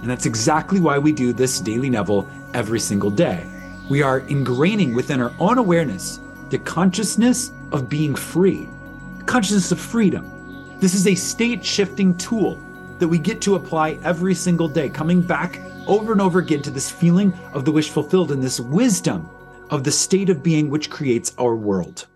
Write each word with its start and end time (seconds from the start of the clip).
And 0.00 0.10
that's 0.10 0.26
exactly 0.26 0.80
why 0.80 0.98
we 0.98 1.12
do 1.12 1.32
this 1.32 1.60
Daily 1.60 1.90
Neville 1.90 2.28
every 2.54 2.80
single 2.80 3.10
day. 3.10 3.46
We 3.88 4.02
are 4.02 4.20
ingraining 4.22 4.94
within 4.94 5.20
our 5.20 5.32
own 5.38 5.58
awareness 5.58 6.20
the 6.50 6.58
consciousness 6.58 7.52
of 7.72 7.88
being 7.88 8.14
free, 8.14 8.68
consciousness 9.26 9.72
of 9.72 9.80
freedom. 9.80 10.30
This 10.78 10.94
is 10.94 11.06
a 11.06 11.14
state 11.14 11.64
shifting 11.64 12.16
tool 12.16 12.60
that 12.98 13.08
we 13.08 13.18
get 13.18 13.40
to 13.42 13.56
apply 13.56 13.98
every 14.04 14.34
single 14.34 14.68
day, 14.68 14.88
coming 14.88 15.20
back 15.20 15.60
over 15.86 16.12
and 16.12 16.20
over 16.20 16.38
again 16.38 16.62
to 16.62 16.70
this 16.70 16.90
feeling 16.90 17.32
of 17.52 17.64
the 17.64 17.72
wish 17.72 17.90
fulfilled 17.90 18.32
and 18.32 18.42
this 18.42 18.60
wisdom 18.60 19.28
of 19.70 19.84
the 19.84 19.90
state 19.90 20.30
of 20.30 20.42
being 20.42 20.70
which 20.70 20.90
creates 20.90 21.34
our 21.38 21.54
world. 21.54 22.06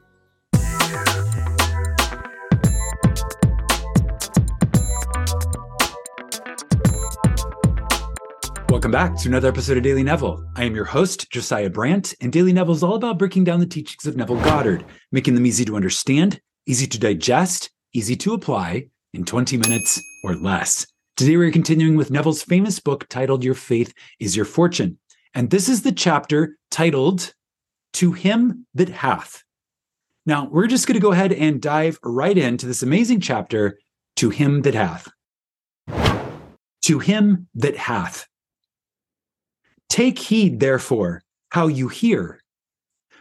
Welcome 8.80 8.93
back 8.93 9.15
to 9.19 9.29
another 9.29 9.48
episode 9.48 9.77
of 9.77 9.83
Daily 9.83 10.02
Neville. 10.02 10.43
I 10.57 10.65
am 10.65 10.75
your 10.75 10.87
host, 10.87 11.30
Josiah 11.30 11.69
Brandt, 11.69 12.15
and 12.23 12.33
Daily 12.33 12.55
Neville 12.55 12.73
is 12.73 12.83
all 12.83 12.95
about 12.95 13.19
breaking 13.19 13.45
down 13.45 13.61
the 13.61 13.66
teachings 13.66 14.06
of 14.06 14.16
Neville 14.16 14.43
Goddard, 14.43 14.87
making 15.12 15.34
them 15.34 15.45
easy 15.45 15.66
to 15.66 15.77
understand, 15.77 16.41
easy 16.65 16.87
to 16.87 16.98
digest, 16.98 17.69
easy 17.93 18.16
to 18.16 18.33
apply 18.33 18.87
in 19.12 19.27
20 19.27 19.59
minutes 19.59 20.03
or 20.25 20.34
less. 20.34 20.87
Today, 21.19 21.37
we're 21.37 21.53
continuing 21.53 21.95
with 21.95 22.11
Neville's 22.11 22.43
famous 22.43 22.80
book 22.80 23.06
titled 23.11 23.45
Your 23.45 23.53
Faith 23.53 23.93
is 24.19 24.34
Your 24.34 24.47
Fortune. 24.47 24.98
And 25.34 25.51
this 25.51 25.69
is 25.69 25.83
the 25.83 25.92
chapter 25.92 26.56
titled 26.70 27.34
To 27.92 28.12
Him 28.12 28.67
That 28.73 28.89
Hath. 28.89 29.45
Now, 30.25 30.48
we're 30.51 30.69
just 30.69 30.87
going 30.87 30.95
to 30.95 31.03
go 31.03 31.12
ahead 31.12 31.34
and 31.34 31.61
dive 31.61 31.98
right 32.03 32.39
into 32.39 32.65
this 32.65 32.83
amazing 32.83 33.20
chapter, 33.20 33.78
To 34.17 34.31
Him 34.31 34.62
That 34.62 34.73
Hath. 34.73 35.06
To 36.84 36.98
Him 36.98 37.47
That 37.55 37.77
Hath. 37.77 38.27
Take 39.91 40.20
heed, 40.20 40.60
therefore, 40.60 41.22
how 41.50 41.66
you 41.66 41.88
hear. 41.88 42.41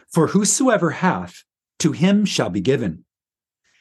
For 0.08 0.28
whosoever 0.28 0.90
hath, 0.90 1.44
to 1.80 1.92
him 1.92 2.24
shall 2.24 2.48
be 2.48 2.60
given. 2.60 3.04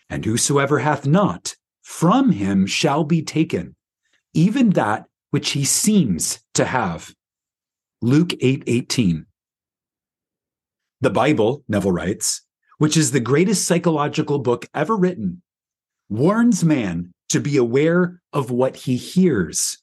And 0.10 0.26
whosoever 0.26 0.80
hath 0.80 1.06
not, 1.06 1.56
from 1.84 2.32
him 2.32 2.66
shall 2.66 3.04
be 3.04 3.22
taken, 3.22 3.76
even 4.34 4.72
that 4.72 5.06
which 5.30 5.52
he 5.52 5.64
seems 5.64 6.40
to 6.56 6.66
have. 6.66 7.14
Luke 8.02 8.34
8 8.42 8.64
18. 8.66 9.26
The 11.02 11.10
Bible, 11.12 11.64
Neville 11.68 11.92
writes, 11.92 12.42
which 12.80 12.98
is 12.98 13.12
the 13.12 13.20
greatest 13.20 13.66
psychological 13.66 14.40
book 14.40 14.68
ever 14.74 14.96
written, 14.96 15.44
warns 16.10 16.64
man 16.64 17.14
to 17.30 17.40
be 17.40 17.58
aware 17.58 18.22
of 18.34 18.50
what 18.50 18.76
he 18.76 18.98
hears. 18.98 19.78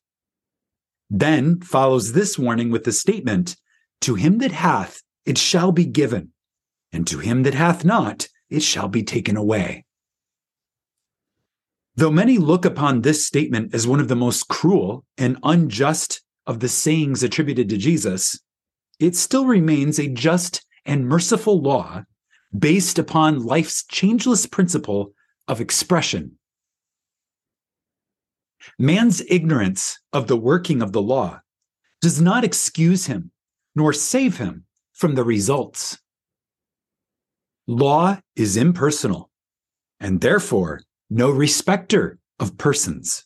Then 1.10 1.60
follows 1.60 2.12
this 2.12 2.38
warning 2.38 2.70
with 2.70 2.84
the 2.84 2.92
statement 2.92 3.56
To 4.02 4.14
him 4.14 4.38
that 4.38 4.52
hath, 4.52 5.02
it 5.24 5.38
shall 5.38 5.72
be 5.72 5.84
given, 5.84 6.32
and 6.92 7.06
to 7.06 7.18
him 7.18 7.42
that 7.44 7.54
hath 7.54 7.84
not, 7.84 8.28
it 8.50 8.62
shall 8.62 8.88
be 8.88 9.02
taken 9.02 9.36
away. 9.36 9.84
Though 11.94 12.10
many 12.10 12.36
look 12.36 12.64
upon 12.64 13.00
this 13.00 13.27
statement 13.27 13.74
as 13.74 13.86
one 13.86 14.00
of 14.00 14.08
the 14.08 14.16
most 14.16 14.48
cruel 14.48 15.04
and 15.16 15.38
unjust 15.42 16.22
of 16.46 16.60
the 16.60 16.68
sayings 16.68 17.22
attributed 17.22 17.68
to 17.70 17.78
Jesus, 17.78 18.38
it 18.98 19.16
still 19.16 19.46
remains 19.46 19.98
a 19.98 20.08
just 20.08 20.64
and 20.84 21.06
merciful 21.06 21.60
law 21.60 22.04
based 22.56 22.98
upon 22.98 23.44
life's 23.44 23.84
changeless 23.84 24.46
principle 24.46 25.12
of 25.48 25.60
expression. 25.60 26.38
Man's 28.78 29.22
ignorance 29.28 29.98
of 30.12 30.26
the 30.26 30.36
working 30.36 30.82
of 30.82 30.92
the 30.92 31.02
law 31.02 31.40
does 32.00 32.20
not 32.20 32.44
excuse 32.44 33.06
him 33.06 33.30
nor 33.74 33.92
save 33.92 34.38
him 34.38 34.64
from 34.92 35.14
the 35.14 35.24
results. 35.24 35.98
Law 37.66 38.18
is 38.34 38.56
impersonal 38.56 39.30
and 40.00 40.20
therefore 40.20 40.83
no 41.11 41.30
respecter 41.30 42.18
of 42.39 42.58
persons. 42.58 43.24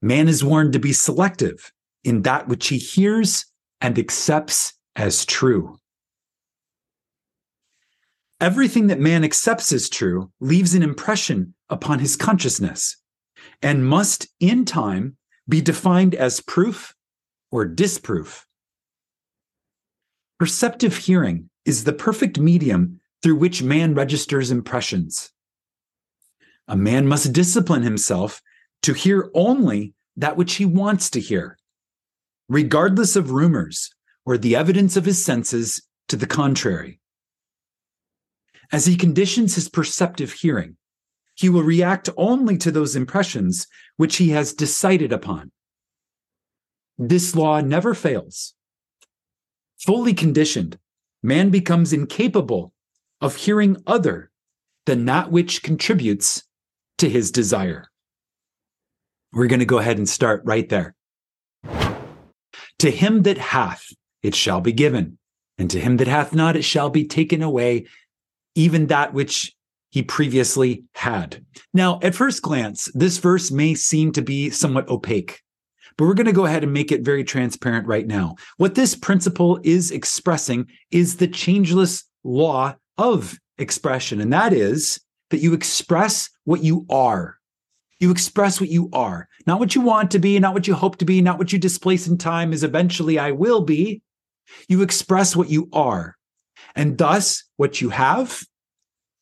Man 0.00 0.28
is 0.28 0.42
warned 0.42 0.72
to 0.72 0.78
be 0.78 0.92
selective 0.92 1.72
in 2.04 2.22
that 2.22 2.48
which 2.48 2.68
he 2.68 2.78
hears 2.78 3.46
and 3.80 3.98
accepts 3.98 4.74
as 4.96 5.24
true. 5.24 5.78
Everything 8.40 8.88
that 8.88 8.98
man 8.98 9.22
accepts 9.22 9.72
as 9.72 9.88
true 9.88 10.32
leaves 10.40 10.74
an 10.74 10.82
impression 10.82 11.54
upon 11.68 12.00
his 12.00 12.16
consciousness 12.16 12.96
and 13.62 13.86
must, 13.86 14.28
in 14.40 14.64
time, 14.64 15.16
be 15.48 15.60
defined 15.60 16.14
as 16.14 16.40
proof 16.40 16.94
or 17.50 17.64
disproof. 17.64 18.46
Perceptive 20.38 20.96
hearing 20.96 21.50
is 21.64 21.84
the 21.84 21.92
perfect 21.92 22.38
medium 22.38 23.00
through 23.22 23.36
which 23.36 23.62
man 23.62 23.94
registers 23.94 24.50
impressions. 24.50 25.30
A 26.66 26.76
man 26.76 27.06
must 27.06 27.32
discipline 27.32 27.82
himself 27.82 28.42
to 28.82 28.92
hear 28.92 29.30
only 29.34 29.94
that 30.16 30.36
which 30.36 30.54
he 30.54 30.64
wants 30.64 31.10
to 31.10 31.20
hear, 31.20 31.56
regardless 32.48 33.14
of 33.14 33.30
rumors 33.30 33.90
or 34.24 34.36
the 34.36 34.56
evidence 34.56 34.96
of 34.96 35.04
his 35.04 35.24
senses 35.24 35.82
to 36.08 36.16
the 36.16 36.26
contrary. 36.26 37.00
As 38.72 38.86
he 38.86 38.96
conditions 38.96 39.54
his 39.54 39.68
perceptive 39.68 40.32
hearing, 40.32 40.76
he 41.34 41.48
will 41.48 41.62
react 41.62 42.08
only 42.16 42.56
to 42.58 42.70
those 42.70 42.96
impressions 42.96 43.66
which 43.96 44.16
he 44.16 44.30
has 44.30 44.52
decided 44.52 45.12
upon. 45.12 45.50
This 46.98 47.34
law 47.34 47.60
never 47.60 47.94
fails. 47.94 48.54
Fully 49.78 50.14
conditioned, 50.14 50.78
man 51.22 51.50
becomes 51.50 51.92
incapable 51.92 52.72
of 53.20 53.36
hearing 53.36 53.76
other 53.86 54.30
than 54.86 55.04
that 55.06 55.30
which 55.30 55.62
contributes 55.62 56.44
to 56.98 57.08
his 57.08 57.30
desire. 57.30 57.88
We're 59.32 59.46
going 59.46 59.60
to 59.60 59.66
go 59.66 59.78
ahead 59.78 59.98
and 59.98 60.08
start 60.08 60.42
right 60.44 60.68
there. 60.68 60.94
To 62.80 62.90
him 62.90 63.22
that 63.22 63.38
hath, 63.38 63.84
it 64.22 64.34
shall 64.34 64.60
be 64.60 64.72
given, 64.72 65.18
and 65.56 65.70
to 65.70 65.80
him 65.80 65.96
that 65.98 66.08
hath 66.08 66.34
not, 66.34 66.56
it 66.56 66.64
shall 66.64 66.90
be 66.90 67.04
taken 67.04 67.42
away, 67.42 67.86
even 68.54 68.88
that 68.88 69.14
which 69.14 69.54
he 69.92 70.02
previously 70.02 70.84
had. 70.94 71.44
Now, 71.74 72.00
at 72.02 72.14
first 72.14 72.40
glance, 72.40 72.90
this 72.94 73.18
verse 73.18 73.50
may 73.50 73.74
seem 73.74 74.10
to 74.12 74.22
be 74.22 74.48
somewhat 74.48 74.88
opaque, 74.88 75.42
but 75.98 76.06
we're 76.06 76.14
going 76.14 76.26
to 76.26 76.32
go 76.32 76.46
ahead 76.46 76.64
and 76.64 76.72
make 76.72 76.90
it 76.90 77.04
very 77.04 77.22
transparent 77.22 77.86
right 77.86 78.06
now. 78.06 78.36
What 78.56 78.74
this 78.74 78.94
principle 78.94 79.60
is 79.62 79.90
expressing 79.90 80.66
is 80.90 81.16
the 81.16 81.28
changeless 81.28 82.04
law 82.24 82.74
of 82.96 83.38
expression, 83.58 84.22
and 84.22 84.32
that 84.32 84.54
is 84.54 84.98
that 85.28 85.40
you 85.40 85.52
express 85.52 86.30
what 86.44 86.64
you 86.64 86.86
are. 86.88 87.36
You 88.00 88.10
express 88.10 88.60
what 88.60 88.70
you 88.70 88.88
are, 88.94 89.28
not 89.46 89.60
what 89.60 89.74
you 89.74 89.82
want 89.82 90.10
to 90.12 90.18
be, 90.18 90.38
not 90.40 90.54
what 90.54 90.66
you 90.66 90.74
hope 90.74 90.96
to 90.96 91.04
be, 91.04 91.20
not 91.20 91.38
what 91.38 91.52
you 91.52 91.58
displace 91.58 92.08
in 92.08 92.16
time 92.16 92.54
is 92.54 92.64
eventually 92.64 93.18
I 93.18 93.32
will 93.32 93.60
be. 93.60 94.00
You 94.68 94.80
express 94.80 95.36
what 95.36 95.50
you 95.50 95.68
are. 95.72 96.16
And 96.74 96.96
thus, 96.96 97.44
what 97.58 97.82
you 97.82 97.90
have 97.90 98.42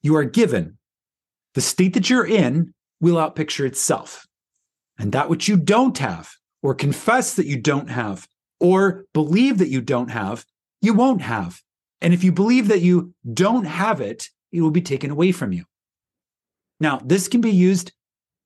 you 0.03 0.17
are 0.17 0.25
given, 0.25 0.79
the 1.55 1.61
state 1.61 1.95
that 1.95 2.09
you're 2.09 2.27
in 2.27 2.73
will 3.01 3.17
outpicture 3.17 3.67
itself. 3.67 4.27
And 4.99 5.13
that 5.13 5.29
which 5.29 5.49
you 5.49 5.57
don't 5.57 5.97
have, 5.99 6.31
or 6.63 6.75
confess 6.75 7.35
that 7.35 7.47
you 7.47 7.59
don't 7.59 7.89
have, 7.89 8.27
or 8.61 9.07
believe 9.15 9.59
that 9.59 9.69
you 9.69 9.81
don't 9.81 10.11
have, 10.11 10.45
you 10.83 10.93
won't 10.93 11.23
have. 11.23 11.61
And 12.01 12.15
if 12.15 12.23
you 12.23 12.33
believe 12.33 12.69
that 12.69 12.83
you 12.83 13.15
don't 13.33 13.65
have 13.65 14.01
it, 14.01 14.29
it 14.53 14.61
will 14.61 14.71
be 14.71 14.83
taken 14.83 15.11
away 15.11 15.33
from 15.33 15.53
you. 15.53 15.65
Now, 16.79 17.01
this 17.05 17.29
can 17.29 17.41
be 17.41 17.51
used 17.51 17.93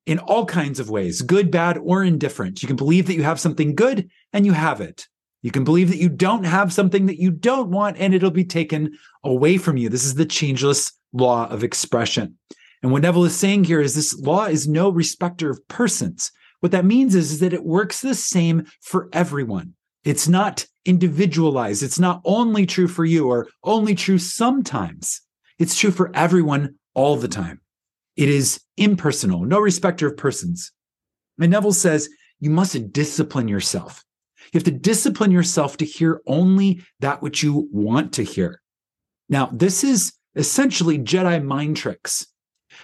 in 0.07 0.19
all 0.19 0.45
kinds 0.45 0.81
of 0.81 0.91
ways 0.91 1.23
good, 1.23 1.51
bad, 1.51 1.79
or 1.79 2.03
indifferent. 2.03 2.63
You 2.63 2.67
can 2.67 2.77
believe 2.77 3.07
that 3.07 3.15
you 3.15 3.23
have 3.23 3.41
something 3.41 3.75
good 3.75 4.11
and 4.33 4.45
you 4.45 4.53
have 4.53 4.81
it. 4.81 5.07
You 5.45 5.51
can 5.51 5.63
believe 5.63 5.91
that 5.91 5.99
you 5.99 6.09
don't 6.09 6.45
have 6.45 6.73
something 6.73 7.05
that 7.05 7.21
you 7.21 7.31
don't 7.31 7.69
want 7.69 7.99
and 7.99 8.15
it'll 8.15 8.31
be 8.31 8.47
taken 8.47 8.97
away 9.23 9.59
from 9.59 9.77
you. 9.77 9.91
This 9.91 10.07
is 10.07 10.15
the 10.15 10.25
changeless 10.25 10.91
law 11.13 11.47
of 11.51 11.63
expression. 11.63 12.39
And 12.83 12.91
what 12.91 13.03
Neville 13.03 13.27
is 13.27 13.37
saying 13.37 13.65
here 13.65 13.83
is 13.83 13.95
this 13.95 14.19
law 14.19 14.47
is 14.47 14.67
no 14.67 14.89
respecter 14.89 15.51
of 15.51 15.69
persons. 15.69 16.33
What 16.61 16.73
that 16.73 16.87
means 16.87 17.15
is, 17.15 17.31
is 17.31 17.41
that 17.41 17.53
it 17.53 17.63
works 17.63 18.01
the 18.01 18.15
same 18.15 18.65
for 18.81 19.11
everyone. 19.13 19.75
It's 20.03 20.29
not 20.29 20.65
individualized. 20.87 21.83
It's 21.83 21.99
not 21.99 22.23
only 22.25 22.65
true 22.65 22.89
for 22.89 23.05
you 23.05 23.29
or 23.29 23.47
only 23.63 23.95
true 23.95 24.19
sometimes. 24.19 25.21
It's 25.59 25.79
true 25.79 25.91
for 25.91 26.11
everyone 26.17 26.77
all 26.95 27.17
the 27.17 27.29
time. 27.29 27.61
It 28.17 28.31
is 28.31 28.63
impersonal, 28.79 29.45
no 29.45 29.61
respecter 29.61 30.07
of 30.07 30.17
persons. 30.17 30.73
And 31.39 31.51
Neville 31.51 31.75
says 31.75 32.09
you 32.41 32.49
must 32.49 32.95
discipline 32.95 33.49
yourself. 33.49 34.03
You 34.55 34.59
have 34.59 34.65
to 34.65 34.71
discipline 34.71 35.33
yourself 35.33 35.77
to 35.79 35.85
hear 35.85 36.23
only 36.29 36.81
that 37.01 37.21
which 37.21 37.43
you 37.43 37.69
want 37.73 38.13
to 38.15 38.23
hear. 38.23 38.63
Now, 39.29 39.51
this 39.53 39.83
is 39.83 40.13
essentially 40.37 40.97
Jedi 40.97 41.45
mind 41.45 41.77
tricks, 41.77 42.29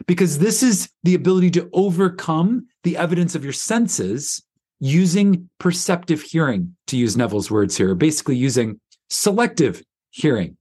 because 0.09 0.41
this 0.41 0.65
is 0.65 0.91
the 1.05 1.15
ability 1.15 1.53
to 1.53 1.71
overcome 1.73 2.67
the 2.83 2.97
evidence 2.97 3.37
of 3.37 3.45
your 3.45 3.53
senses 3.53 4.43
using 4.81 5.49
perceptive 5.61 6.23
hearing, 6.23 6.75
to 6.89 6.97
use 6.97 7.17
Neville's 7.17 7.53
words 7.53 7.77
here, 7.77 7.95
basically 7.95 8.37
using 8.37 8.81
selective 9.09 9.81
hearing. 10.11 10.57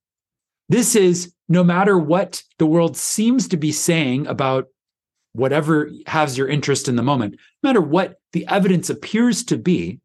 This 0.67 0.95
is 0.95 1.33
no 1.47 1.63
matter 1.63 1.97
what 1.97 2.43
the 2.59 2.67
world 2.67 2.95
seems 2.95 3.47
to 3.47 3.57
be 3.57 3.71
saying 3.71 4.27
about 4.27 4.67
whatever 5.33 5.89
has 6.05 6.37
your 6.37 6.47
interest 6.47 6.87
in 6.87 6.95
the 6.95 7.01
moment, 7.01 7.35
no 7.63 7.69
matter 7.69 7.81
what 7.81 8.17
the 8.33 8.45
evidence 8.47 8.91
appears 8.91 9.43
to 9.45 9.57
be, 9.57 9.99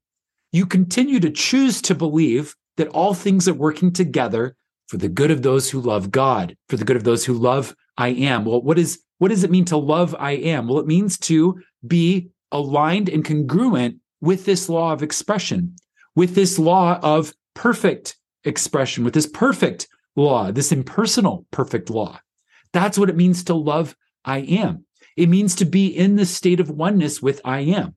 you 0.54 0.66
continue 0.66 1.18
to 1.18 1.30
choose 1.30 1.82
to 1.82 1.94
believe 1.94 2.54
that 2.76 2.88
all 2.88 3.12
things 3.12 3.48
are 3.48 3.54
working 3.54 3.92
together 3.92 4.56
for 4.86 4.98
the 4.98 5.08
good 5.08 5.30
of 5.30 5.42
those 5.42 5.70
who 5.70 5.80
love 5.80 6.10
God, 6.10 6.56
for 6.68 6.76
the 6.76 6.84
good 6.84 6.96
of 6.96 7.02
those 7.02 7.24
who 7.24 7.34
love 7.34 7.74
I 7.98 8.08
am. 8.08 8.44
Well, 8.44 8.62
what 8.62 8.78
is 8.78 9.02
what 9.18 9.28
does 9.28 9.42
it 9.42 9.50
mean 9.50 9.64
to 9.66 9.76
love 9.76 10.14
I 10.18 10.32
am? 10.32 10.68
Well, 10.68 10.78
it 10.78 10.86
means 10.86 11.18
to 11.20 11.60
be 11.86 12.30
aligned 12.52 13.08
and 13.08 13.24
congruent 13.24 13.96
with 14.20 14.44
this 14.44 14.68
law 14.68 14.92
of 14.92 15.02
expression, 15.02 15.74
with 16.14 16.34
this 16.34 16.58
law 16.58 17.00
of 17.02 17.32
perfect 17.54 18.16
expression, 18.44 19.02
with 19.02 19.14
this 19.14 19.26
perfect 19.26 19.88
law, 20.14 20.52
this 20.52 20.72
impersonal 20.72 21.46
perfect 21.50 21.90
law. 21.90 22.20
That's 22.72 22.98
what 22.98 23.10
it 23.10 23.16
means 23.16 23.44
to 23.44 23.54
love 23.54 23.96
I 24.24 24.38
am. 24.38 24.84
It 25.16 25.28
means 25.28 25.56
to 25.56 25.64
be 25.64 25.86
in 25.86 26.16
the 26.16 26.26
state 26.26 26.60
of 26.60 26.70
oneness 26.70 27.22
with 27.22 27.40
I 27.44 27.60
am. 27.60 27.96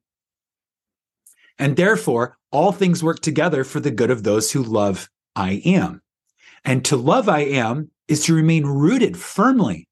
And 1.59 1.75
therefore, 1.75 2.36
all 2.51 2.71
things 2.71 3.03
work 3.03 3.19
together 3.19 3.63
for 3.63 3.79
the 3.79 3.91
good 3.91 4.11
of 4.11 4.23
those 4.23 4.51
who 4.51 4.63
love 4.63 5.09
I 5.35 5.61
am. 5.65 6.01
And 6.63 6.83
to 6.85 6.97
love 6.97 7.29
I 7.29 7.41
am 7.41 7.91
is 8.07 8.25
to 8.25 8.33
remain 8.33 8.65
rooted 8.65 9.17
firmly 9.17 9.87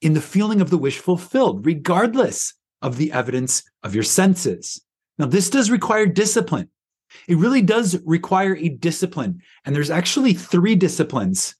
in 0.00 0.14
the 0.14 0.20
feeling 0.20 0.60
of 0.60 0.70
the 0.70 0.78
wish 0.78 0.98
fulfilled, 0.98 1.66
regardless 1.66 2.54
of 2.82 2.96
the 2.96 3.12
evidence 3.12 3.62
of 3.82 3.94
your 3.94 4.04
senses. 4.04 4.80
Now, 5.18 5.26
this 5.26 5.50
does 5.50 5.70
require 5.70 6.06
discipline. 6.06 6.68
It 7.26 7.36
really 7.36 7.62
does 7.62 7.98
require 8.04 8.56
a 8.56 8.68
discipline. 8.68 9.40
And 9.64 9.74
there's 9.74 9.90
actually 9.90 10.34
three 10.34 10.76
disciplines 10.76 11.54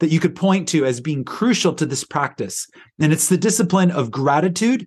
that 0.00 0.10
you 0.10 0.20
could 0.20 0.36
point 0.36 0.68
to 0.68 0.84
as 0.84 1.00
being 1.00 1.24
crucial 1.24 1.74
to 1.74 1.86
this 1.86 2.04
practice. 2.04 2.68
And 3.00 3.12
it's 3.12 3.28
the 3.28 3.38
discipline 3.38 3.90
of 3.90 4.10
gratitude, 4.10 4.86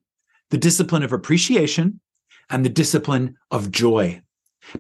the 0.51 0.57
discipline 0.57 1.03
of 1.03 1.11
appreciation, 1.11 1.99
and 2.49 2.63
the 2.63 2.69
discipline 2.69 3.35
of 3.51 3.71
joy. 3.71 4.21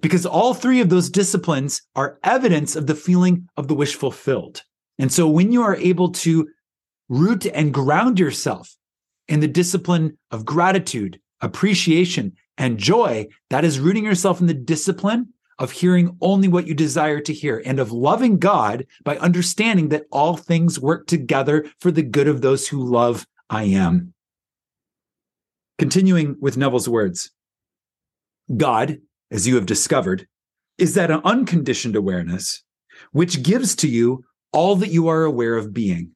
Because 0.01 0.25
all 0.25 0.53
three 0.53 0.81
of 0.81 0.89
those 0.89 1.09
disciplines 1.09 1.81
are 1.95 2.19
evidence 2.23 2.75
of 2.75 2.87
the 2.87 2.95
feeling 2.95 3.47
of 3.57 3.67
the 3.67 3.75
wish 3.75 3.95
fulfilled. 3.95 4.63
And 4.97 5.11
so 5.11 5.27
when 5.27 5.51
you 5.51 5.61
are 5.61 5.75
able 5.75 6.11
to 6.11 6.47
root 7.09 7.45
and 7.45 7.73
ground 7.73 8.19
yourself 8.19 8.75
in 9.27 9.39
the 9.39 9.47
discipline 9.47 10.17
of 10.31 10.45
gratitude, 10.45 11.19
appreciation, 11.41 12.33
and 12.57 12.77
joy, 12.77 13.27
that 13.49 13.65
is 13.65 13.79
rooting 13.79 14.05
yourself 14.05 14.39
in 14.39 14.47
the 14.47 14.53
discipline 14.53 15.33
of 15.59 15.71
hearing 15.71 16.17
only 16.21 16.47
what 16.47 16.67
you 16.67 16.73
desire 16.73 17.19
to 17.21 17.33
hear 17.33 17.61
and 17.65 17.79
of 17.79 17.91
loving 17.91 18.37
God 18.37 18.85
by 19.03 19.17
understanding 19.17 19.89
that 19.89 20.05
all 20.11 20.35
things 20.35 20.79
work 20.79 21.07
together 21.07 21.65
for 21.79 21.91
the 21.91 22.03
good 22.03 22.27
of 22.27 22.41
those 22.41 22.67
who 22.67 22.83
love 22.83 23.25
I 23.49 23.63
am. 23.63 24.13
Continuing 25.77 26.37
with 26.39 26.57
Neville's 26.57 26.89
words 26.89 27.31
God, 28.55 28.99
as 29.31 29.47
you 29.47 29.55
have 29.55 29.65
discovered, 29.65 30.27
is 30.77 30.93
that 30.95 31.11
an 31.11 31.21
unconditioned 31.23 31.95
awareness 31.95 32.63
which 33.11 33.43
gives 33.43 33.75
to 33.75 33.87
you 33.87 34.23
all 34.51 34.75
that 34.77 34.89
you 34.89 35.07
are 35.07 35.23
aware 35.23 35.55
of 35.55 35.73
being. 35.73 36.11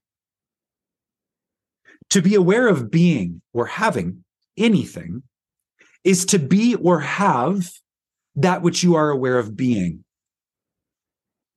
To 2.12 2.22
be 2.22 2.36
aware 2.36 2.68
of 2.68 2.90
being 2.90 3.42
or 3.54 3.66
having 3.66 4.24
anything 4.58 5.24
is 6.04 6.26
to 6.26 6.40
be 6.40 6.76
or 6.76 7.02
have 7.02 7.70
that 8.36 8.62
which 8.62 8.84
you 8.84 8.96
are 8.96 9.10
aware 9.10 9.38
of 9.38 9.56
being. 9.56 10.04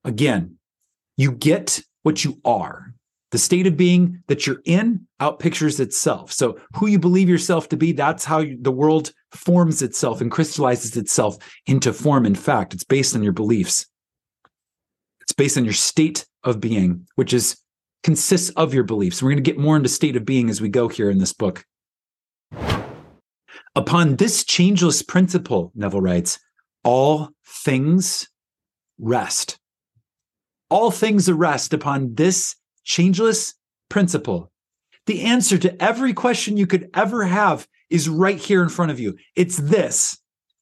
Again, 0.05 0.56
you 1.16 1.32
get 1.32 1.81
what 2.02 2.25
you 2.25 2.40
are. 2.44 2.94
The 3.32 3.38
state 3.38 3.67
of 3.67 3.76
being 3.76 4.23
that 4.29 4.46
you're 4.46 4.62
in 4.64 5.06
outpictures 5.20 5.81
itself. 5.81 6.31
So, 6.32 6.58
who 6.76 6.87
you 6.87 6.99
believe 6.99 7.29
yourself 7.29 7.69
to 7.70 7.76
be, 7.76 7.93
that's 7.93 8.25
how 8.25 8.38
you, 8.40 8.58
the 8.61 8.70
world 8.70 9.12
forms 9.32 9.82
itself 9.82 10.20
and 10.20 10.31
crystallizes 10.31 10.96
itself 10.96 11.38
into 11.67 11.93
form. 11.93 12.26
In 12.26 12.34
fact, 12.34 12.75
it's 12.75 12.84
based 12.84 13.17
on 13.17 13.23
your 13.23 13.32
beliefs. 13.32 13.87
It's 15.23 15.32
based 15.32 15.56
on 15.56 15.64
your 15.64 15.73
state 15.73 16.26
of 16.44 16.61
being, 16.61 17.06
which 17.14 17.32
is 17.32 17.56
consists 18.02 18.50
of 18.50 18.75
your 18.75 18.84
beliefs. 18.84 19.23
We're 19.23 19.31
going 19.31 19.43
to 19.43 19.50
get 19.50 19.58
more 19.58 19.76
into 19.76 19.88
state 19.88 20.17
of 20.17 20.25
being 20.25 20.50
as 20.50 20.61
we 20.61 20.69
go 20.69 20.88
here 20.88 21.11
in 21.11 21.19
this 21.19 21.32
book. 21.32 21.64
Upon 23.75 24.17
this 24.17 24.44
changeless 24.44 25.02
principle, 25.02 25.73
Neville 25.75 26.02
writes, 26.02 26.38
all 26.84 27.31
things 27.46 28.29
rest. 28.99 29.58
All 30.69 30.90
things 30.90 31.31
rest 31.31 31.73
upon 31.73 32.14
this 32.14 32.56
changeless 32.84 33.55
principle. 33.88 34.50
The 35.06 35.23
answer 35.23 35.58
to 35.58 35.82
every 35.82 36.12
question 36.12 36.56
you 36.56 36.67
could 36.67 36.88
ever 36.94 37.25
have 37.25 37.67
is 37.90 38.08
right 38.08 38.38
here 38.38 38.62
in 38.62 38.69
front 38.69 38.90
of 38.90 39.00
you. 39.00 39.17
It's 39.37 39.56
this. 39.56 40.19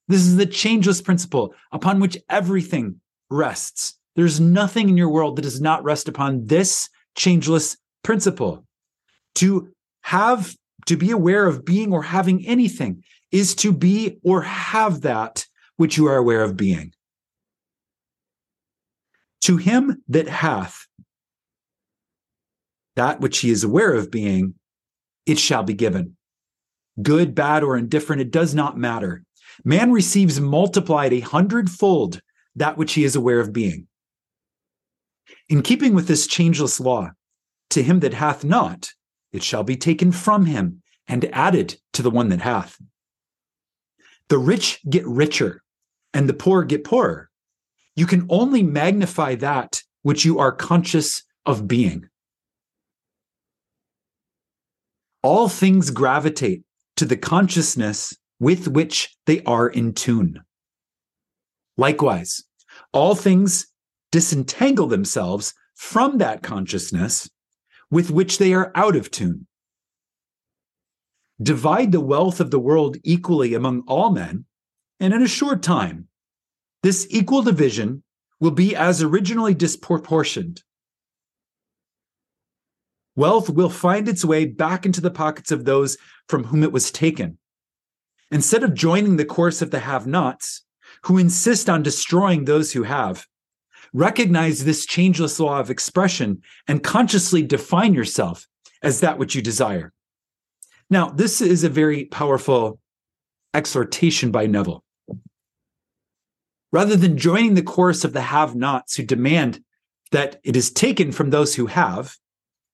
This 0.08 0.20
is 0.20 0.36
the 0.36 0.46
changeless 0.46 1.00
principle 1.00 1.54
upon 1.72 2.00
which 2.00 2.18
everything 2.28 3.00
rests. 3.30 3.98
There's 4.16 4.40
nothing 4.40 4.88
in 4.88 4.96
your 4.96 5.10
world 5.10 5.36
that 5.36 5.42
does 5.42 5.60
not 5.60 5.84
rest 5.84 6.08
upon 6.08 6.46
this 6.46 6.88
changeless 7.16 7.76
principle. 8.02 8.66
To 9.36 9.70
have, 10.02 10.54
to 10.86 10.96
be 10.96 11.12
aware 11.12 11.46
of 11.46 11.64
being 11.64 11.92
or 11.92 12.02
having 12.02 12.44
anything 12.46 13.04
is 13.30 13.54
to 13.56 13.72
be 13.72 14.18
or 14.24 14.42
have 14.42 15.02
that 15.02 15.46
which 15.76 15.96
you 15.96 16.06
are 16.06 16.16
aware 16.16 16.42
of 16.42 16.56
being. 16.56 16.92
To 19.42 19.56
him 19.56 20.02
that 20.08 20.28
hath 20.28 20.86
that 23.00 23.18
which 23.18 23.38
he 23.38 23.50
is 23.50 23.64
aware 23.64 23.94
of 23.94 24.10
being, 24.10 24.52
it 25.24 25.38
shall 25.38 25.62
be 25.62 25.72
given. 25.72 26.18
Good, 27.00 27.34
bad, 27.34 27.62
or 27.62 27.78
indifferent, 27.78 28.20
it 28.20 28.30
does 28.30 28.54
not 28.54 28.76
matter. 28.76 29.24
Man 29.64 29.90
receives 29.90 30.38
multiplied 30.38 31.14
a 31.14 31.20
hundredfold 31.20 32.20
that 32.56 32.76
which 32.76 32.92
he 32.92 33.04
is 33.04 33.16
aware 33.16 33.40
of 33.40 33.54
being. 33.54 33.86
In 35.48 35.62
keeping 35.62 35.94
with 35.94 36.08
this 36.08 36.26
changeless 36.26 36.78
law, 36.78 37.12
to 37.70 37.82
him 37.82 38.00
that 38.00 38.12
hath 38.12 38.44
not, 38.44 38.90
it 39.32 39.42
shall 39.42 39.64
be 39.64 39.76
taken 39.76 40.12
from 40.12 40.44
him 40.44 40.82
and 41.08 41.24
added 41.32 41.78
to 41.94 42.02
the 42.02 42.10
one 42.10 42.28
that 42.28 42.42
hath. 42.42 42.76
The 44.28 44.36
rich 44.36 44.78
get 44.90 45.06
richer 45.06 45.62
and 46.12 46.28
the 46.28 46.34
poor 46.34 46.64
get 46.64 46.84
poorer. 46.84 47.30
You 47.96 48.04
can 48.04 48.26
only 48.28 48.62
magnify 48.62 49.36
that 49.36 49.82
which 50.02 50.26
you 50.26 50.38
are 50.38 50.52
conscious 50.52 51.22
of 51.46 51.66
being. 51.66 52.09
All 55.22 55.48
things 55.48 55.90
gravitate 55.90 56.62
to 56.96 57.04
the 57.04 57.16
consciousness 57.16 58.16
with 58.38 58.68
which 58.68 59.14
they 59.26 59.42
are 59.44 59.68
in 59.68 59.92
tune. 59.92 60.40
Likewise, 61.76 62.42
all 62.92 63.14
things 63.14 63.66
disentangle 64.10 64.86
themselves 64.86 65.54
from 65.74 66.18
that 66.18 66.42
consciousness 66.42 67.28
with 67.90 68.10
which 68.10 68.38
they 68.38 68.54
are 68.54 68.72
out 68.74 68.96
of 68.96 69.10
tune. 69.10 69.46
Divide 71.42 71.92
the 71.92 72.00
wealth 72.00 72.40
of 72.40 72.50
the 72.50 72.58
world 72.58 72.96
equally 73.02 73.54
among 73.54 73.82
all 73.86 74.10
men, 74.10 74.44
and 75.00 75.14
in 75.14 75.22
a 75.22 75.28
short 75.28 75.62
time, 75.62 76.08
this 76.82 77.06
equal 77.10 77.42
division 77.42 78.02
will 78.40 78.50
be 78.50 78.76
as 78.76 79.02
originally 79.02 79.54
disproportioned. 79.54 80.62
Wealth 83.20 83.50
will 83.50 83.68
find 83.68 84.08
its 84.08 84.24
way 84.24 84.46
back 84.46 84.86
into 84.86 85.02
the 85.02 85.10
pockets 85.10 85.52
of 85.52 85.66
those 85.66 85.98
from 86.26 86.44
whom 86.44 86.62
it 86.62 86.72
was 86.72 86.90
taken. 86.90 87.36
Instead 88.30 88.64
of 88.64 88.72
joining 88.72 89.18
the 89.18 89.26
course 89.26 89.60
of 89.60 89.70
the 89.70 89.80
have 89.80 90.06
nots, 90.06 90.64
who 91.02 91.18
insist 91.18 91.68
on 91.68 91.82
destroying 91.82 92.46
those 92.46 92.72
who 92.72 92.84
have, 92.84 93.26
recognize 93.92 94.64
this 94.64 94.86
changeless 94.86 95.38
law 95.38 95.60
of 95.60 95.68
expression 95.68 96.40
and 96.66 96.82
consciously 96.82 97.42
define 97.42 97.92
yourself 97.92 98.46
as 98.82 99.00
that 99.00 99.18
which 99.18 99.34
you 99.34 99.42
desire. 99.42 99.92
Now, 100.88 101.10
this 101.10 101.42
is 101.42 101.62
a 101.62 101.68
very 101.68 102.06
powerful 102.06 102.80
exhortation 103.52 104.30
by 104.30 104.46
Neville. 104.46 104.82
Rather 106.72 106.96
than 106.96 107.18
joining 107.18 107.52
the 107.52 107.62
chorus 107.62 108.02
of 108.02 108.14
the 108.14 108.22
have 108.22 108.54
nots 108.54 108.96
who 108.96 109.02
demand 109.02 109.62
that 110.10 110.40
it 110.42 110.56
is 110.56 110.70
taken 110.70 111.12
from 111.12 111.28
those 111.28 111.56
who 111.56 111.66
have, 111.66 112.16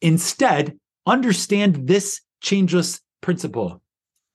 instead 0.00 0.79
understand 1.07 1.87
this 1.88 2.21
changeless 2.41 3.00
principle 3.21 3.83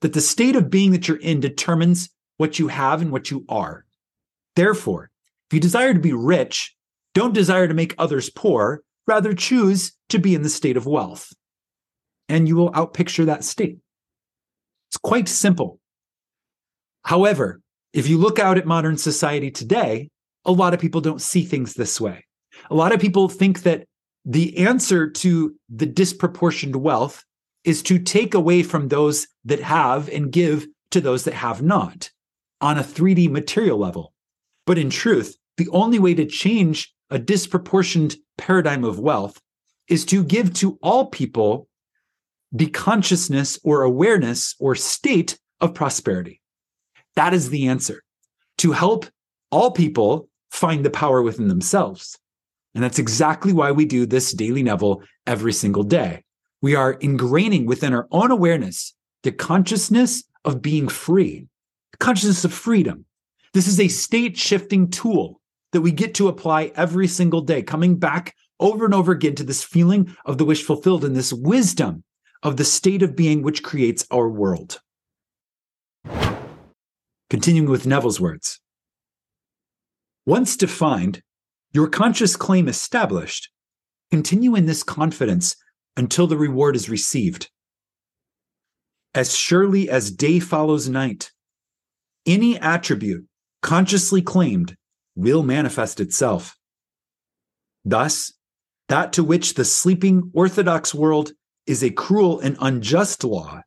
that 0.01 0.13
the 0.13 0.21
state 0.21 0.55
of 0.55 0.69
being 0.69 0.91
that 0.91 1.07
you're 1.07 1.17
in 1.17 1.39
determines 1.39 2.09
what 2.37 2.59
you 2.59 2.67
have 2.67 3.01
and 3.01 3.11
what 3.11 3.29
you 3.29 3.45
are. 3.47 3.85
Therefore, 4.55 5.11
if 5.49 5.53
you 5.53 5.59
desire 5.59 5.93
to 5.93 5.99
be 5.99 6.13
rich, 6.13 6.75
don't 7.13 7.33
desire 7.33 7.67
to 7.67 7.73
make 7.73 7.93
others 7.97 8.29
poor, 8.29 8.81
rather 9.05 9.33
choose 9.33 9.93
to 10.09 10.19
be 10.19 10.33
in 10.33 10.41
the 10.41 10.49
state 10.49 10.77
of 10.77 10.85
wealth. 10.85 11.31
And 12.29 12.47
you 12.47 12.55
will 12.55 12.71
outpicture 12.71 13.25
that 13.25 13.43
state. 13.43 13.77
It's 14.89 14.97
quite 14.97 15.27
simple. 15.27 15.79
However, 17.03 17.61
if 17.93 18.07
you 18.07 18.17
look 18.17 18.39
out 18.39 18.57
at 18.57 18.65
modern 18.65 18.97
society 18.97 19.51
today, 19.51 20.09
a 20.45 20.51
lot 20.51 20.73
of 20.73 20.79
people 20.79 21.01
don't 21.01 21.21
see 21.21 21.43
things 21.43 21.73
this 21.73 21.99
way. 21.99 22.25
A 22.69 22.75
lot 22.75 22.93
of 22.93 22.99
people 22.99 23.27
think 23.27 23.63
that 23.63 23.85
the 24.25 24.57
answer 24.57 25.09
to 25.09 25.55
the 25.69 25.85
disproportioned 25.85 26.75
wealth 26.75 27.23
is 27.63 27.83
to 27.83 27.99
take 27.99 28.33
away 28.33 28.63
from 28.63 28.87
those 28.87 29.27
that 29.45 29.61
have 29.61 30.09
and 30.09 30.31
give 30.31 30.67
to 30.91 31.01
those 31.01 31.23
that 31.23 31.33
have 31.33 31.61
not 31.61 32.09
on 32.59 32.77
a 32.77 32.83
3D 32.83 33.29
material 33.29 33.77
level. 33.77 34.13
But 34.65 34.77
in 34.77 34.89
truth, 34.89 35.35
the 35.57 35.69
only 35.69 35.99
way 35.99 36.13
to 36.13 36.25
change 36.25 36.93
a 37.09 37.19
disproportioned 37.19 38.15
paradigm 38.37 38.83
of 38.83 38.99
wealth 38.99 39.39
is 39.87 40.05
to 40.05 40.23
give 40.23 40.53
to 40.55 40.77
all 40.81 41.07
people 41.07 41.67
the 42.51 42.67
consciousness 42.67 43.59
or 43.63 43.81
awareness 43.81 44.55
or 44.59 44.75
state 44.75 45.37
of 45.59 45.73
prosperity. 45.73 46.41
That 47.15 47.33
is 47.33 47.49
the 47.49 47.67
answer 47.67 48.03
to 48.59 48.71
help 48.71 49.05
all 49.51 49.71
people 49.71 50.29
find 50.51 50.85
the 50.85 50.89
power 50.89 51.21
within 51.21 51.47
themselves. 51.47 52.17
And 52.73 52.83
that's 52.83 52.99
exactly 52.99 53.53
why 53.53 53.71
we 53.71 53.85
do 53.85 54.05
this 54.05 54.31
daily 54.31 54.63
Neville 54.63 55.03
every 55.27 55.53
single 55.53 55.83
day. 55.83 56.23
We 56.61 56.75
are 56.75 56.95
ingraining 56.95 57.65
within 57.65 57.93
our 57.93 58.07
own 58.11 58.31
awareness 58.31 58.93
the 59.23 59.31
consciousness 59.31 60.23
of 60.45 60.61
being 60.61 60.87
free, 60.87 61.47
consciousness 61.99 62.45
of 62.45 62.53
freedom. 62.53 63.05
This 63.53 63.67
is 63.67 63.79
a 63.79 63.87
state 63.87 64.37
shifting 64.37 64.89
tool 64.89 65.41
that 65.73 65.81
we 65.81 65.91
get 65.91 66.15
to 66.15 66.27
apply 66.27 66.71
every 66.75 67.07
single 67.07 67.41
day, 67.41 67.61
coming 67.61 67.97
back 67.97 68.35
over 68.59 68.85
and 68.85 68.93
over 68.93 69.11
again 69.11 69.35
to 69.35 69.43
this 69.43 69.63
feeling 69.63 70.15
of 70.25 70.37
the 70.37 70.45
wish 70.45 70.63
fulfilled 70.63 71.03
and 71.03 71.15
this 71.15 71.33
wisdom 71.33 72.03
of 72.43 72.57
the 72.57 72.65
state 72.65 73.03
of 73.03 73.15
being 73.15 73.41
which 73.41 73.63
creates 73.63 74.05
our 74.11 74.29
world. 74.29 74.79
Continuing 77.29 77.69
with 77.69 77.85
Neville's 77.85 78.19
words 78.19 78.59
Once 80.25 80.57
defined, 80.57 81.21
your 81.73 81.87
conscious 81.87 82.35
claim 82.35 82.67
established, 82.67 83.49
continue 84.11 84.55
in 84.55 84.65
this 84.65 84.83
confidence 84.83 85.55
until 85.95 86.27
the 86.27 86.37
reward 86.37 86.75
is 86.75 86.89
received. 86.89 87.49
As 89.13 89.35
surely 89.35 89.89
as 89.89 90.11
day 90.11 90.39
follows 90.39 90.87
night, 90.87 91.31
any 92.25 92.57
attribute 92.59 93.25
consciously 93.61 94.21
claimed 94.21 94.75
will 95.15 95.43
manifest 95.43 95.99
itself. 95.99 96.57
Thus, 97.83 98.33
that 98.87 99.13
to 99.13 99.23
which 99.23 99.55
the 99.55 99.65
sleeping 99.65 100.31
orthodox 100.33 100.93
world 100.93 101.31
is 101.65 101.83
a 101.83 101.89
cruel 101.89 102.39
and 102.39 102.57
unjust 102.59 103.23
law 103.23 103.61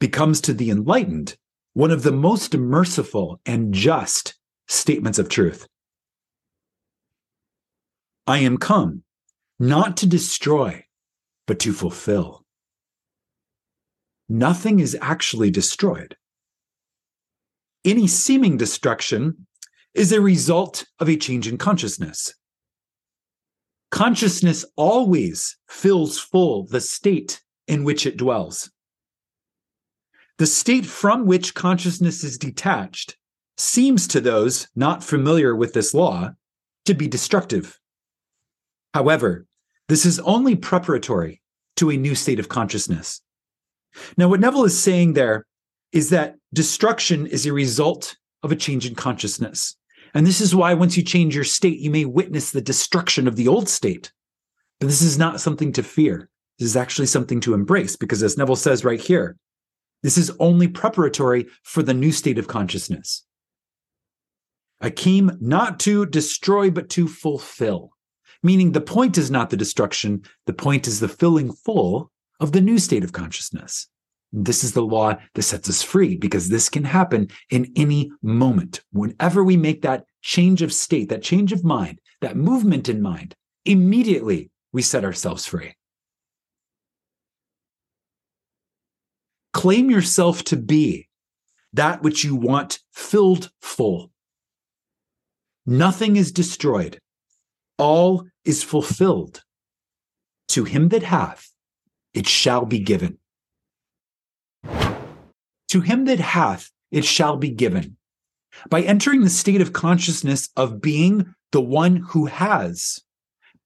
becomes 0.00 0.40
to 0.42 0.52
the 0.52 0.70
enlightened 0.70 1.36
one 1.72 1.90
of 1.90 2.02
the 2.02 2.12
most 2.12 2.56
merciful 2.56 3.40
and 3.44 3.72
just 3.72 4.34
statements 4.66 5.18
of 5.18 5.28
truth. 5.28 5.66
I 8.26 8.38
am 8.38 8.58
come 8.58 9.02
not 9.58 9.96
to 9.98 10.06
destroy, 10.06 10.84
but 11.46 11.58
to 11.60 11.72
fulfill. 11.72 12.44
Nothing 14.28 14.80
is 14.80 14.96
actually 15.00 15.50
destroyed. 15.50 16.16
Any 17.84 18.08
seeming 18.08 18.56
destruction 18.56 19.46
is 19.94 20.12
a 20.12 20.20
result 20.20 20.84
of 20.98 21.08
a 21.08 21.16
change 21.16 21.46
in 21.46 21.56
consciousness. 21.56 22.34
Consciousness 23.92 24.64
always 24.76 25.56
fills 25.68 26.18
full 26.18 26.66
the 26.66 26.80
state 26.80 27.40
in 27.68 27.84
which 27.84 28.04
it 28.04 28.16
dwells. 28.16 28.70
The 30.38 30.46
state 30.46 30.84
from 30.84 31.26
which 31.26 31.54
consciousness 31.54 32.24
is 32.24 32.36
detached 32.36 33.16
seems 33.56 34.06
to 34.08 34.20
those 34.20 34.68
not 34.74 35.02
familiar 35.02 35.54
with 35.54 35.72
this 35.72 35.94
law 35.94 36.32
to 36.84 36.94
be 36.94 37.08
destructive. 37.08 37.78
However, 38.96 39.44
this 39.88 40.06
is 40.06 40.20
only 40.20 40.56
preparatory 40.56 41.42
to 41.76 41.90
a 41.90 41.98
new 41.98 42.14
state 42.14 42.40
of 42.40 42.48
consciousness. 42.48 43.20
Now, 44.16 44.28
what 44.28 44.40
Neville 44.40 44.64
is 44.64 44.82
saying 44.82 45.12
there 45.12 45.44
is 45.92 46.08
that 46.08 46.36
destruction 46.54 47.26
is 47.26 47.44
a 47.44 47.52
result 47.52 48.16
of 48.42 48.52
a 48.52 48.56
change 48.56 48.86
in 48.86 48.94
consciousness. 48.94 49.76
And 50.14 50.26
this 50.26 50.40
is 50.40 50.54
why 50.54 50.72
once 50.72 50.96
you 50.96 51.02
change 51.02 51.34
your 51.34 51.44
state, 51.44 51.78
you 51.78 51.90
may 51.90 52.06
witness 52.06 52.52
the 52.52 52.62
destruction 52.62 53.28
of 53.28 53.36
the 53.36 53.48
old 53.48 53.68
state. 53.68 54.12
But 54.80 54.86
this 54.86 55.02
is 55.02 55.18
not 55.18 55.42
something 55.42 55.72
to 55.72 55.82
fear. 55.82 56.30
This 56.58 56.68
is 56.68 56.76
actually 56.76 57.08
something 57.08 57.40
to 57.40 57.52
embrace 57.52 57.96
because, 57.96 58.22
as 58.22 58.38
Neville 58.38 58.56
says 58.56 58.82
right 58.82 58.98
here, 58.98 59.36
this 60.04 60.16
is 60.16 60.32
only 60.40 60.68
preparatory 60.68 61.48
for 61.64 61.82
the 61.82 61.92
new 61.92 62.12
state 62.12 62.38
of 62.38 62.48
consciousness. 62.48 63.26
I 64.80 64.88
came 64.88 65.32
not 65.38 65.80
to 65.80 66.06
destroy, 66.06 66.70
but 66.70 66.88
to 66.90 67.06
fulfill. 67.06 67.90
Meaning 68.42 68.72
the 68.72 68.80
point 68.80 69.18
is 69.18 69.30
not 69.30 69.50
the 69.50 69.56
destruction, 69.56 70.22
the 70.46 70.52
point 70.52 70.86
is 70.86 71.00
the 71.00 71.08
filling 71.08 71.52
full 71.52 72.10
of 72.40 72.52
the 72.52 72.60
new 72.60 72.78
state 72.78 73.04
of 73.04 73.12
consciousness. 73.12 73.88
This 74.32 74.64
is 74.64 74.72
the 74.72 74.82
law 74.82 75.16
that 75.34 75.42
sets 75.42 75.68
us 75.68 75.82
free 75.82 76.16
because 76.16 76.48
this 76.48 76.68
can 76.68 76.84
happen 76.84 77.28
in 77.50 77.72
any 77.76 78.10
moment. 78.22 78.82
Whenever 78.92 79.42
we 79.42 79.56
make 79.56 79.82
that 79.82 80.04
change 80.20 80.62
of 80.62 80.72
state, 80.72 81.08
that 81.08 81.22
change 81.22 81.52
of 81.52 81.64
mind, 81.64 82.00
that 82.20 82.36
movement 82.36 82.88
in 82.88 83.00
mind, 83.00 83.34
immediately 83.64 84.50
we 84.72 84.82
set 84.82 85.04
ourselves 85.04 85.46
free. 85.46 85.74
Claim 89.52 89.90
yourself 89.90 90.44
to 90.44 90.56
be 90.56 91.08
that 91.72 92.02
which 92.02 92.24
you 92.24 92.34
want 92.34 92.80
filled 92.92 93.50
full. 93.62 94.10
Nothing 95.64 96.16
is 96.16 96.30
destroyed, 96.30 96.98
all 97.78 98.26
is 98.44 98.62
fulfilled. 98.62 99.42
To 100.48 100.64
him 100.64 100.88
that 100.90 101.02
hath, 101.02 101.50
it 102.14 102.26
shall 102.26 102.64
be 102.64 102.78
given. 102.78 103.18
To 105.68 105.80
him 105.80 106.04
that 106.06 106.20
hath, 106.20 106.70
it 106.90 107.04
shall 107.04 107.36
be 107.36 107.50
given. 107.50 107.96
By 108.70 108.82
entering 108.82 109.22
the 109.22 109.30
state 109.30 109.60
of 109.60 109.72
consciousness 109.72 110.48
of 110.56 110.80
being 110.80 111.34
the 111.52 111.60
one 111.60 111.96
who 111.96 112.26
has, 112.26 113.00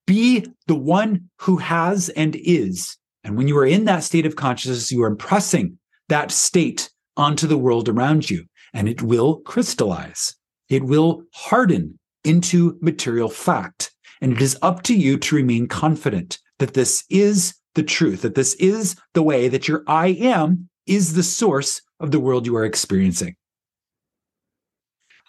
be 0.06 0.46
the 0.66 0.74
one 0.74 1.30
who 1.40 1.58
has 1.58 2.08
and 2.08 2.34
is. 2.34 2.96
And 3.22 3.36
when 3.36 3.46
you 3.46 3.56
are 3.58 3.66
in 3.66 3.84
that 3.84 4.02
state 4.02 4.26
of 4.26 4.34
consciousness, 4.34 4.90
you 4.90 5.02
are 5.02 5.08
impressing 5.08 5.78
that 6.08 6.32
state 6.32 6.90
onto 7.16 7.46
the 7.46 7.58
world 7.58 7.88
around 7.88 8.28
you, 8.28 8.46
and 8.72 8.88
it 8.88 9.02
will 9.02 9.36
crystallize. 9.40 10.34
It 10.68 10.82
will 10.82 11.24
harden 11.34 11.98
into 12.24 12.78
material 12.80 13.28
fact. 13.28 13.89
And 14.20 14.32
it 14.32 14.42
is 14.42 14.58
up 14.62 14.82
to 14.84 14.94
you 14.94 15.16
to 15.18 15.36
remain 15.36 15.66
confident 15.66 16.38
that 16.58 16.74
this 16.74 17.04
is 17.08 17.54
the 17.74 17.82
truth, 17.82 18.22
that 18.22 18.34
this 18.34 18.54
is 18.54 18.96
the 19.14 19.22
way 19.22 19.48
that 19.48 19.68
your 19.68 19.82
I 19.86 20.08
am 20.08 20.68
is 20.86 21.14
the 21.14 21.22
source 21.22 21.80
of 21.98 22.10
the 22.10 22.20
world 22.20 22.46
you 22.46 22.56
are 22.56 22.64
experiencing. 22.64 23.36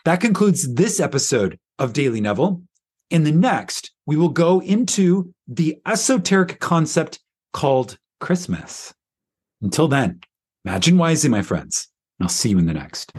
That 0.04 0.22
concludes 0.22 0.74
this 0.74 1.00
episode 1.00 1.60
of 1.78 1.94
Daily 1.94 2.22
Neville. 2.22 2.64
In 3.10 3.24
the 3.24 3.32
next, 3.32 3.92
we 4.06 4.16
will 4.16 4.30
go 4.30 4.62
into 4.62 5.34
the 5.48 5.80
esoteric 5.86 6.60
concept 6.60 7.20
called 7.54 7.98
Christmas. 8.20 8.94
Until 9.62 9.88
then, 9.88 10.22
imagine 10.66 10.98
wisely, 10.98 11.30
my 11.30 11.42
friends, 11.42 11.88
and 12.20 12.26
I'll 12.26 12.30
see 12.30 12.50
you 12.50 12.58
in 12.58 12.66
the 12.66 12.74
next. 12.74 13.12